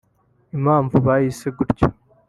Impamvu 0.55 0.95
bahise 1.05 1.47
gutyo 1.57 1.87